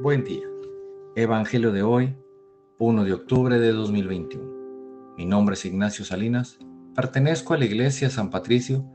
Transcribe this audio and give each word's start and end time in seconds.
Buen 0.00 0.22
día. 0.22 0.46
Evangelio 1.16 1.72
de 1.72 1.82
hoy, 1.82 2.14
1 2.78 3.02
de 3.02 3.12
octubre 3.12 3.58
de 3.58 3.72
2021. 3.72 5.14
Mi 5.16 5.26
nombre 5.26 5.54
es 5.54 5.64
Ignacio 5.64 6.04
Salinas. 6.04 6.56
Pertenezco 6.94 7.52
a 7.52 7.58
la 7.58 7.64
Iglesia 7.64 8.08
San 8.08 8.30
Patricio 8.30 8.88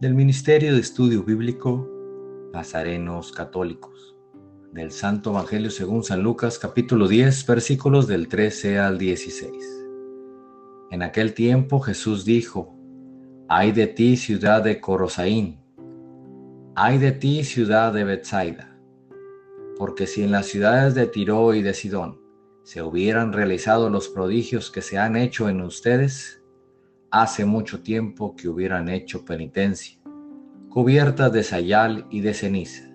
del 0.00 0.14
Ministerio 0.14 0.74
de 0.74 0.80
Estudio 0.80 1.22
Bíblico 1.22 1.88
Nazarenos 2.52 3.30
Católicos. 3.30 4.16
Del 4.72 4.90
Santo 4.90 5.30
Evangelio 5.30 5.70
según 5.70 6.02
San 6.02 6.24
Lucas 6.24 6.58
capítulo 6.58 7.06
10 7.06 7.46
versículos 7.46 8.08
del 8.08 8.26
13 8.26 8.80
al 8.80 8.98
16. 8.98 9.52
En 10.90 11.04
aquel 11.04 11.34
tiempo 11.34 11.78
Jesús 11.78 12.24
dijo, 12.24 12.76
Ay 13.48 13.70
de 13.70 13.86
ti 13.86 14.16
ciudad 14.16 14.64
de 14.64 14.80
Corosaín, 14.80 15.60
ay 16.74 16.98
de 16.98 17.12
ti 17.12 17.44
ciudad 17.44 17.92
de 17.92 18.02
Bethsaida 18.02 18.69
porque 19.80 20.06
si 20.06 20.22
en 20.22 20.30
las 20.30 20.44
ciudades 20.44 20.94
de 20.94 21.06
Tiro 21.06 21.54
y 21.54 21.62
de 21.62 21.72
Sidón 21.72 22.20
se 22.64 22.82
hubieran 22.82 23.32
realizado 23.32 23.88
los 23.88 24.10
prodigios 24.10 24.70
que 24.70 24.82
se 24.82 24.98
han 24.98 25.16
hecho 25.16 25.48
en 25.48 25.62
ustedes, 25.62 26.42
hace 27.10 27.46
mucho 27.46 27.80
tiempo 27.80 28.36
que 28.36 28.50
hubieran 28.50 28.90
hecho 28.90 29.24
penitencia, 29.24 29.98
cubiertas 30.68 31.32
de 31.32 31.42
sayal 31.42 32.06
y 32.10 32.20
de 32.20 32.34
ceniza. 32.34 32.90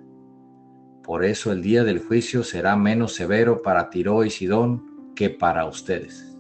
Por 1.04 1.26
eso 1.26 1.52
el 1.52 1.64
día 1.64 1.84
del 1.84 1.98
juicio 1.98 2.44
será 2.44 2.76
menos 2.76 3.16
severo 3.16 3.64
para 3.64 3.90
Tiro 3.90 4.24
y 4.24 4.30
Sidón 4.30 5.12
que 5.16 5.32
para 5.32 5.66
ustedes. 5.66 6.38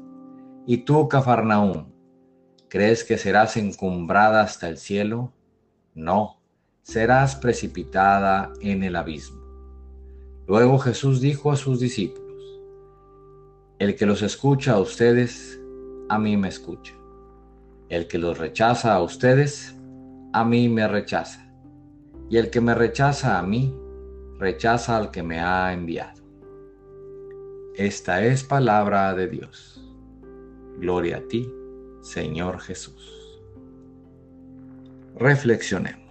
Y 0.68 0.78
tú, 0.78 1.10
Cafarnaúm, 1.10 1.88
¿crees 2.70 3.04
que 3.04 3.18
serás 3.18 3.58
encumbrada 3.58 4.44
hasta 4.44 4.70
el 4.70 4.78
cielo? 4.78 5.34
No, 5.96 6.40
serás 6.84 7.36
precipitada 7.36 8.54
en 8.62 8.84
el 8.84 8.96
abismo. 8.96 9.45
Luego 10.48 10.78
Jesús 10.78 11.22
dijo 11.22 11.52
a 11.52 11.56
sus 11.56 11.80
discípulos, 11.80 12.62
El 13.80 13.96
que 13.96 14.06
los 14.06 14.22
escucha 14.22 14.74
a 14.74 14.80
ustedes, 14.80 15.60
a 16.08 16.20
mí 16.20 16.38
me 16.38 16.50
escucha. 16.50 16.94
El 17.90 18.08
que 18.08 18.20
los 18.20 18.38
rechaza 18.38 18.94
a 18.94 19.02
ustedes, 19.02 19.76
a 20.34 20.46
mí 20.46 20.70
me 20.70 20.88
rechaza. 20.88 21.52
Y 22.30 22.38
el 22.38 22.52
que 22.52 22.62
me 22.62 22.76
rechaza 22.76 23.40
a 23.40 23.42
mí, 23.42 23.76
rechaza 24.38 24.98
al 24.98 25.10
que 25.10 25.24
me 25.24 25.40
ha 25.40 25.74
enviado. 25.74 26.22
Esta 27.76 28.24
es 28.24 28.44
palabra 28.44 29.16
de 29.16 29.28
Dios. 29.28 29.84
Gloria 30.78 31.18
a 31.18 31.28
ti, 31.28 31.52
Señor 32.02 32.60
Jesús. 32.60 33.42
Reflexionemos. 35.18 36.05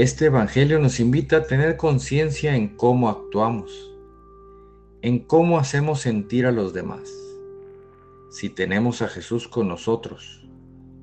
Este 0.00 0.26
Evangelio 0.26 0.78
nos 0.78 1.00
invita 1.00 1.38
a 1.38 1.42
tener 1.42 1.76
conciencia 1.76 2.54
en 2.54 2.68
cómo 2.68 3.08
actuamos, 3.08 3.90
en 5.02 5.18
cómo 5.18 5.58
hacemos 5.58 5.98
sentir 5.98 6.46
a 6.46 6.52
los 6.52 6.72
demás. 6.72 7.12
Si 8.30 8.48
tenemos 8.48 9.02
a 9.02 9.08
Jesús 9.08 9.48
con 9.48 9.66
nosotros 9.66 10.48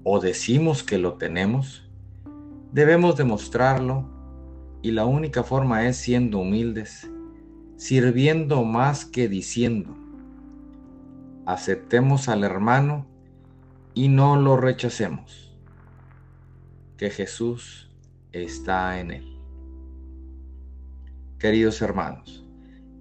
o 0.05 0.21
decimos 0.21 0.81
que 0.81 0.97
lo 0.97 1.15
tenemos, 1.15 1.83
debemos 2.71 3.17
demostrarlo 3.17 4.07
y 4.81 4.91
la 4.91 5.03
única 5.03 5.43
forma 5.43 5.85
es 5.89 5.97
siendo 5.97 6.39
humildes, 6.39 7.05
sirviendo 7.75 8.63
más 8.63 9.03
que 9.03 9.27
diciendo. 9.27 9.93
Aceptemos 11.45 12.29
al 12.29 12.45
hermano 12.45 13.05
y 13.93 14.07
no 14.07 14.37
lo 14.37 14.55
rechacemos. 14.55 15.53
Que 16.95 17.09
Jesús 17.09 17.85
está 18.43 18.99
en 18.99 19.11
Él. 19.11 19.39
Queridos 21.39 21.81
hermanos, 21.81 22.45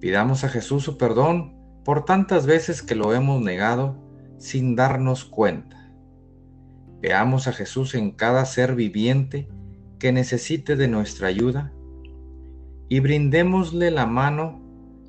pidamos 0.00 0.44
a 0.44 0.48
Jesús 0.48 0.84
su 0.84 0.96
perdón 0.96 1.54
por 1.84 2.04
tantas 2.04 2.46
veces 2.46 2.82
que 2.82 2.94
lo 2.94 3.14
hemos 3.14 3.42
negado 3.42 3.96
sin 4.38 4.76
darnos 4.76 5.24
cuenta. 5.24 5.90
Veamos 7.00 7.48
a 7.48 7.52
Jesús 7.52 7.94
en 7.94 8.12
cada 8.12 8.44
ser 8.44 8.74
viviente 8.74 9.48
que 9.98 10.12
necesite 10.12 10.76
de 10.76 10.88
nuestra 10.88 11.28
ayuda 11.28 11.72
y 12.88 13.00
brindémosle 13.00 13.90
la 13.90 14.06
mano 14.06 14.60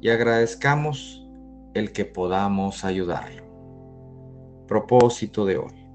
y 0.02 0.10
agradezcamos 0.10 1.26
el 1.74 1.92
que 1.92 2.06
podamos 2.06 2.84
ayudarlo. 2.84 3.44
Propósito 4.68 5.46
de 5.46 5.58
hoy. 5.58 5.86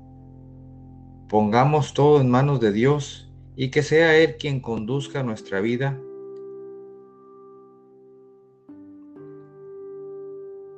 Pongamos 1.28 1.94
todo 1.94 2.20
en 2.20 2.28
manos 2.28 2.60
de 2.60 2.72
Dios 2.72 3.29
y 3.56 3.70
que 3.70 3.82
sea 3.82 4.16
Él 4.16 4.36
quien 4.38 4.60
conduzca 4.60 5.22
nuestra 5.22 5.60
vida 5.60 6.00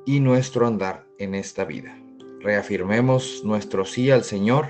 y 0.05 0.19
nuestro 0.19 0.67
andar 0.67 1.07
en 1.17 1.35
esta 1.35 1.65
vida. 1.65 1.97
Reafirmemos 2.39 3.43
nuestro 3.45 3.85
sí 3.85 4.11
al 4.11 4.23
Señor 4.23 4.67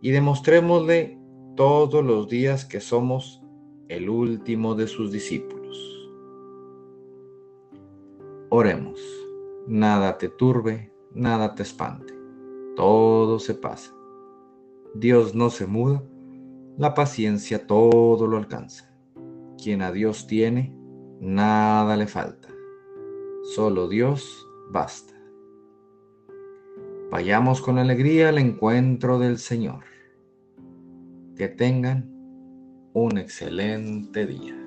y 0.00 0.10
demostrémosle 0.10 1.18
todos 1.56 2.04
los 2.04 2.28
días 2.28 2.64
que 2.64 2.80
somos 2.80 3.42
el 3.88 4.08
último 4.08 4.74
de 4.74 4.86
sus 4.86 5.10
discípulos. 5.10 6.10
Oremos, 8.50 9.00
nada 9.66 10.18
te 10.18 10.28
turbe, 10.28 10.92
nada 11.14 11.54
te 11.54 11.62
espante, 11.62 12.14
todo 12.76 13.38
se 13.38 13.54
pasa. 13.54 13.94
Dios 14.94 15.34
no 15.34 15.50
se 15.50 15.66
muda 15.66 16.02
la 16.76 16.94
paciencia 16.94 17.66
todo 17.66 18.26
lo 18.26 18.36
alcanza. 18.36 18.94
Quien 19.62 19.82
a 19.82 19.92
Dios 19.92 20.26
tiene, 20.26 20.74
nada 21.20 21.96
le 21.96 22.06
falta. 22.06 22.48
Solo 23.54 23.88
Dios 23.88 24.46
basta. 24.70 25.14
Vayamos 27.10 27.60
con 27.60 27.78
alegría 27.78 28.28
al 28.28 28.38
encuentro 28.38 29.18
del 29.18 29.38
Señor. 29.38 29.84
Que 31.36 31.48
tengan 31.48 32.08
un 32.92 33.18
excelente 33.18 34.26
día. 34.26 34.59